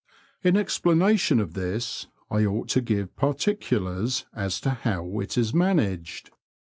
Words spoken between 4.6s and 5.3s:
to how